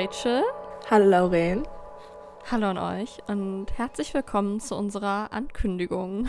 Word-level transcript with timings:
Rachel. 0.00 0.44
Hallo 0.88 1.10
Lauren. 1.10 1.68
Hallo 2.50 2.68
an 2.68 2.78
euch 2.78 3.18
und 3.26 3.66
herzlich 3.76 4.14
willkommen 4.14 4.58
zu 4.58 4.74
unserer 4.74 5.30
Ankündigung. 5.30 6.26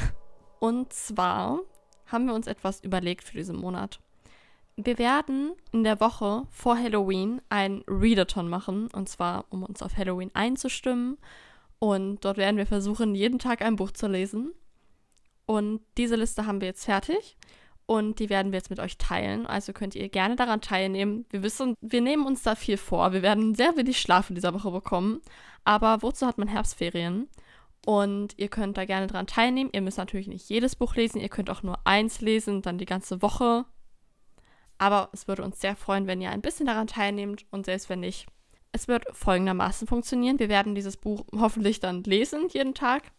Und 0.59 0.91
zwar 0.91 1.61
haben 2.05 2.25
wir 2.25 2.33
uns 2.33 2.47
etwas 2.47 2.83
überlegt 2.83 3.23
für 3.23 3.37
diesen 3.37 3.55
Monat. 3.55 4.01
Wir 4.75 4.97
werden 4.97 5.53
in 5.71 5.85
der 5.85 6.01
Woche 6.01 6.43
vor 6.49 6.77
Halloween 6.77 7.41
ein 7.47 7.81
Readathon 7.87 8.49
machen, 8.49 8.89
und 8.91 9.07
zwar 9.07 9.45
um 9.51 9.63
uns 9.63 9.81
auf 9.81 9.95
Halloween 9.95 10.31
einzustimmen. 10.33 11.17
Und 11.79 12.25
dort 12.25 12.35
werden 12.35 12.57
wir 12.57 12.67
versuchen, 12.67 13.15
jeden 13.15 13.39
Tag 13.39 13.61
ein 13.61 13.77
Buch 13.77 13.91
zu 13.91 14.07
lesen. 14.07 14.51
Und 15.45 15.79
diese 15.97 16.17
Liste 16.17 16.45
haben 16.45 16.59
wir 16.59 16.67
jetzt 16.67 16.83
fertig 16.83 17.37
und 17.85 18.19
die 18.19 18.29
werden 18.29 18.51
wir 18.51 18.57
jetzt 18.57 18.69
mit 18.69 18.79
euch 18.79 18.97
teilen. 18.97 19.45
Also 19.45 19.73
könnt 19.73 19.95
ihr 19.95 20.07
gerne 20.09 20.35
daran 20.35 20.61
teilnehmen. 20.61 21.25
Wir 21.29 21.43
wissen, 21.43 21.75
wir 21.81 22.01
nehmen 22.01 22.25
uns 22.25 22.43
da 22.43 22.55
viel 22.55 22.77
vor. 22.77 23.11
Wir 23.13 23.21
werden 23.21 23.55
sehr 23.55 23.75
wenig 23.75 23.99
Schlaf 23.99 24.29
in 24.29 24.35
dieser 24.35 24.53
Woche 24.53 24.71
bekommen. 24.71 25.21
Aber 25.63 26.01
wozu 26.01 26.25
hat 26.25 26.37
man 26.37 26.47
Herbstferien? 26.47 27.27
Und 27.85 28.37
ihr 28.37 28.47
könnt 28.47 28.77
da 28.77 28.85
gerne 28.85 29.07
daran 29.07 29.27
teilnehmen. 29.27 29.71
Ihr 29.73 29.81
müsst 29.81 29.97
natürlich 29.97 30.27
nicht 30.27 30.49
jedes 30.49 30.75
Buch 30.75 30.95
lesen. 30.95 31.19
Ihr 31.19 31.29
könnt 31.29 31.49
auch 31.49 31.63
nur 31.63 31.79
eins 31.85 32.21
lesen, 32.21 32.61
dann 32.61 32.77
die 32.77 32.85
ganze 32.85 33.21
Woche. 33.21 33.65
Aber 34.77 35.09
es 35.13 35.27
würde 35.27 35.43
uns 35.43 35.59
sehr 35.59 35.75
freuen, 35.75 36.07
wenn 36.07 36.21
ihr 36.21 36.31
ein 36.31 36.41
bisschen 36.41 36.67
daran 36.67 36.87
teilnehmt. 36.87 37.45
Und 37.51 37.65
selbst 37.65 37.89
wenn 37.89 37.99
nicht, 37.99 38.27
es 38.71 38.87
wird 38.87 39.05
folgendermaßen 39.11 39.87
funktionieren. 39.87 40.39
Wir 40.39 40.49
werden 40.49 40.75
dieses 40.75 40.97
Buch 40.97 41.25
hoffentlich 41.37 41.79
dann 41.79 42.03
lesen 42.03 42.47
jeden 42.49 42.73
Tag. 42.73 43.11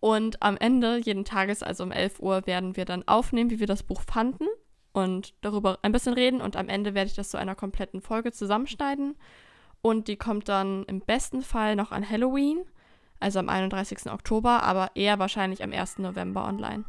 Und 0.00 0.42
am 0.42 0.56
Ende 0.56 0.98
jeden 0.98 1.24
Tages, 1.24 1.62
also 1.62 1.82
um 1.82 1.92
11 1.92 2.20
Uhr, 2.20 2.46
werden 2.46 2.76
wir 2.76 2.84
dann 2.84 3.06
aufnehmen, 3.08 3.50
wie 3.50 3.60
wir 3.60 3.66
das 3.66 3.82
Buch 3.82 4.02
fanden 4.02 4.46
und 4.92 5.34
darüber 5.40 5.78
ein 5.82 5.92
bisschen 5.92 6.14
reden. 6.14 6.40
Und 6.40 6.56
am 6.56 6.68
Ende 6.68 6.94
werde 6.94 7.08
ich 7.08 7.16
das 7.16 7.30
zu 7.30 7.36
einer 7.36 7.54
kompletten 7.54 8.00
Folge 8.00 8.32
zusammenschneiden. 8.32 9.16
Und 9.82 10.08
die 10.08 10.16
kommt 10.16 10.48
dann 10.48 10.84
im 10.84 11.00
besten 11.00 11.42
Fall 11.42 11.76
noch 11.76 11.92
an 11.92 12.08
Halloween, 12.08 12.64
also 13.20 13.38
am 13.38 13.48
31. 13.48 14.10
Oktober, 14.10 14.62
aber 14.62 14.90
eher 14.94 15.18
wahrscheinlich 15.18 15.62
am 15.62 15.72
1. 15.72 15.98
November 15.98 16.46
online. 16.46 16.84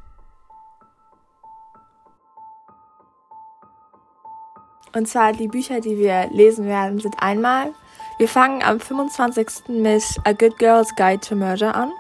Und 4.96 5.08
zwar 5.08 5.34
die 5.34 5.48
Bücher, 5.48 5.82
die 5.82 6.00
wir 6.00 6.30
lesen 6.32 6.66
werden, 6.66 7.00
sind 7.00 7.16
einmal, 7.22 7.74
wir 8.18 8.28
fangen 8.28 8.64
am 8.64 8.80
25. 8.80 9.68
mit 9.68 10.04
A 10.26 10.34
Good 10.34 10.58
Girl's 10.58 10.96
Guide 10.96 11.20
to 11.20 11.36
Murder 11.36 11.76
an 11.76 11.92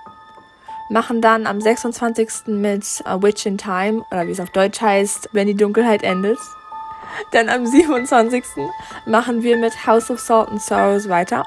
machen 0.90 1.22
dann 1.22 1.48
am 1.48 1.62
26. 1.62 2.48
mit 2.48 3.02
A 3.06 3.22
Witch 3.22 3.46
in 3.46 3.58
Time, 3.58 4.04
oder 4.12 4.28
wie 4.28 4.32
es 4.32 4.40
auf 4.40 4.50
Deutsch 4.50 4.82
heißt, 4.82 5.30
wenn 5.32 5.48
die 5.48 5.56
Dunkelheit 5.56 6.04
endet. 6.04 6.38
Dann 7.32 7.50
am 7.50 7.66
27. 7.66 8.44
machen 9.08 9.42
wir 9.42 9.58
mit 9.58 9.88
House 9.88 10.12
of 10.12 10.20
Salt 10.20 10.50
and 10.50 10.62
Sorrows 10.62 11.10
weiter. 11.10 11.44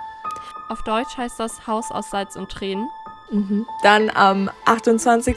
Auf 0.68 0.82
Deutsch 0.82 1.16
heißt 1.16 1.38
das 1.38 1.66
Haus 1.66 1.90
aus 1.90 2.10
Salz 2.10 2.34
und 2.34 2.50
Tränen. 2.50 2.88
Mhm. 3.30 3.66
Dann 3.82 4.10
am 4.10 4.50
28. 4.64 5.36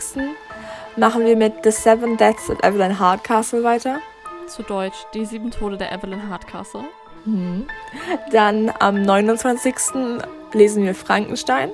machen 0.98 1.26
wir 1.26 1.36
mit 1.36 1.64
The 1.64 1.72
Seven 1.72 2.18
Deaths 2.18 2.50
of 2.50 2.58
Evelyn 2.64 2.98
Hardcastle 3.00 3.64
weiter. 3.64 4.00
Zu 4.48 4.64
Deutsch 4.64 5.06
Die 5.14 5.26
sieben 5.26 5.52
Tode 5.52 5.78
der 5.78 5.92
Evelyn 5.92 6.30
Hardcastle. 6.30 6.86
Mhm. 7.26 7.68
Dann 8.32 8.72
am 8.80 9.02
29. 9.02 9.76
lesen 10.54 10.84
wir 10.84 10.96
Frankenstein. 10.96 11.72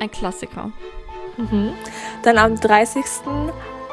Ein 0.00 0.10
Klassiker. 0.10 0.72
Mhm. 1.36 1.72
Dann 2.22 2.38
am 2.38 2.58
30. 2.58 3.04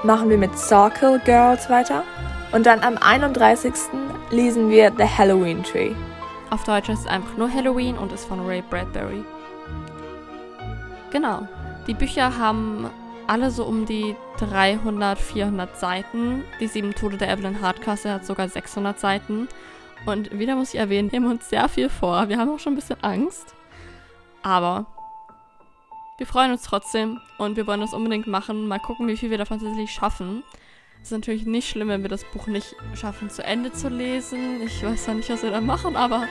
machen 0.03 0.29
wir 0.29 0.37
mit 0.37 0.57
Circle 0.57 1.19
Girls 1.25 1.69
weiter. 1.69 2.03
Und 2.51 2.65
dann 2.65 2.81
am 2.81 2.97
31. 2.97 3.73
lesen 4.31 4.69
wir 4.69 4.91
The 4.97 5.05
Halloween 5.05 5.63
Tree. 5.63 5.93
Auf 6.49 6.63
Deutsch 6.63 6.89
ist 6.89 7.01
es 7.01 7.07
einfach 7.07 7.37
nur 7.37 7.51
Halloween 7.51 7.97
und 7.97 8.11
ist 8.11 8.25
von 8.25 8.45
Ray 8.45 8.63
Bradbury. 8.67 9.23
Genau. 11.11 11.47
Die 11.87 11.93
Bücher 11.93 12.37
haben 12.37 12.89
alle 13.27 13.51
so 13.51 13.65
um 13.65 13.85
die 13.85 14.15
300, 14.39 15.19
400 15.19 15.77
Seiten. 15.77 16.43
Die 16.59 16.67
sieben 16.67 16.95
Tode 16.95 17.17
der 17.17 17.29
Evelyn 17.29 17.61
Hardcastle 17.61 18.13
hat 18.13 18.25
sogar 18.25 18.49
600 18.49 18.99
Seiten. 18.99 19.47
Und 20.05 20.37
wieder 20.37 20.55
muss 20.55 20.73
ich 20.73 20.79
erwähnen, 20.79 21.11
wir 21.11 21.19
haben 21.19 21.29
uns 21.29 21.49
sehr 21.49 21.69
viel 21.69 21.89
vor. 21.89 22.29
Wir 22.29 22.37
haben 22.37 22.49
auch 22.49 22.59
schon 22.59 22.73
ein 22.73 22.77
bisschen 22.77 23.03
Angst. 23.03 23.53
Aber 24.41 24.87
wir 26.19 26.27
freuen 26.27 26.51
uns 26.51 26.63
trotzdem 26.63 27.21
und 27.37 27.55
wir 27.55 27.65
wollen 27.65 27.79
das 27.79 27.93
unbedingt 27.93 28.27
machen. 28.27 28.67
Mal 28.67 28.79
gucken, 28.79 29.07
wie 29.07 29.15
viel 29.15 29.29
wir 29.29 29.37
davon 29.37 29.59
tatsächlich 29.59 29.91
schaffen. 29.91 30.43
Es 31.01 31.07
ist 31.07 31.11
natürlich 31.13 31.45
nicht 31.45 31.69
schlimm, 31.69 31.87
wenn 31.87 32.01
wir 32.01 32.09
das 32.09 32.25
Buch 32.25 32.47
nicht 32.47 32.75
schaffen, 32.93 33.29
zu 33.29 33.41
Ende 33.41 33.71
zu 33.71 33.87
lesen. 33.87 34.61
Ich 34.61 34.83
weiß 34.83 35.07
ja 35.07 35.13
nicht, 35.13 35.29
was 35.29 35.43
wir 35.43 35.51
da 35.51 35.61
machen, 35.61 35.95
aber 35.95 36.27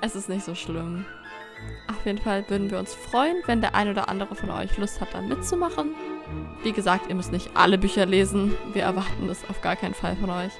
es 0.00 0.14
ist 0.14 0.28
nicht 0.28 0.44
so 0.44 0.54
schlimm. 0.54 1.04
Auf 1.88 2.06
jeden 2.06 2.18
Fall 2.18 2.48
würden 2.48 2.70
wir 2.70 2.78
uns 2.78 2.94
freuen, 2.94 3.38
wenn 3.46 3.60
der 3.60 3.74
ein 3.74 3.90
oder 3.90 4.08
andere 4.08 4.36
von 4.36 4.50
euch 4.50 4.78
Lust 4.78 5.00
hat, 5.00 5.12
da 5.12 5.20
mitzumachen. 5.20 5.94
Wie 6.62 6.72
gesagt, 6.72 7.08
ihr 7.08 7.16
müsst 7.16 7.32
nicht 7.32 7.56
alle 7.56 7.76
Bücher 7.76 8.06
lesen. 8.06 8.54
Wir 8.72 8.82
erwarten 8.82 9.26
das 9.26 9.48
auf 9.50 9.60
gar 9.62 9.74
keinen 9.74 9.94
Fall 9.94 10.14
von 10.16 10.30
euch. 10.30 10.52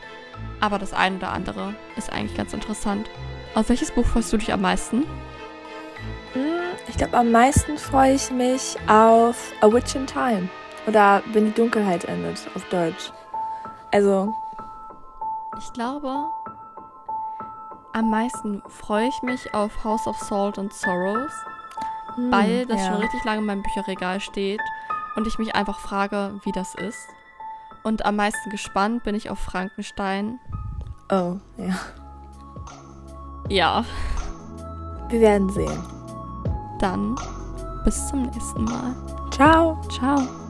Aber 0.61 0.81
das 0.81 0.93
ein 0.93 1.19
oder 1.19 1.31
andere 1.31 1.75
ist 1.97 2.12
eigentlich 2.12 2.37
ganz 2.37 2.53
interessant. 2.53 3.09
Auf 3.55 3.69
welches 3.69 3.93
Buch 3.93 4.05
freust 4.05 4.33
du 4.33 4.37
dich 4.37 4.53
am 4.53 4.62
meisten? 4.62 5.05
Ich 6.89 6.97
glaube, 6.97 7.17
am 7.17 7.31
meisten 7.31 7.78
freue 7.78 8.15
ich 8.15 8.31
mich 8.31 8.77
auf 8.89 9.53
A 9.61 9.72
Witch 9.72 9.95
in 9.95 10.06
Time. 10.06 10.49
Oder 10.87 11.22
Wenn 11.33 11.47
die 11.47 11.55
Dunkelheit 11.55 12.05
endet, 12.05 12.39
auf 12.55 12.65
Deutsch. 12.69 13.12
Also. 13.93 14.34
Ich 15.59 15.73
glaube, 15.73 16.12
am 17.93 18.11
meisten 18.11 18.62
freue 18.67 19.06
ich 19.06 19.23
mich 19.23 19.55
auf 19.55 19.84
House 19.84 20.06
of 20.06 20.19
Salt 20.19 20.59
and 20.59 20.73
Sorrows, 20.73 21.33
hm, 22.17 22.33
weil 22.33 22.67
das 22.67 22.81
ja. 22.81 22.87
schon 22.89 23.00
richtig 23.00 23.23
lange 23.25 23.39
in 23.39 23.47
meinem 23.47 23.62
Bücherregal 23.62 24.21
steht 24.21 24.61
und 25.15 25.28
ich 25.28 25.39
mich 25.39 25.55
einfach 25.55 25.78
frage, 25.78 26.41
wie 26.43 26.53
das 26.53 26.75
ist. 26.75 27.06
Und 27.84 28.05
am 28.05 28.17
meisten 28.17 28.50
gespannt 28.50 29.05
bin 29.05 29.15
ich 29.15 29.31
auf 29.31 29.39
Frankenstein. 29.39 30.41
Oh, 31.11 31.37
ja. 31.56 31.78
Ja. 33.49 33.84
Wir 35.09 35.21
werden 35.21 35.50
sehen. 35.50 35.94
Dann 36.79 37.17
bis 37.85 38.09
zum 38.09 38.23
nächsten 38.23 38.65
Mal. 38.65 38.95
Ciao. 39.31 39.79
Ciao. 39.91 40.44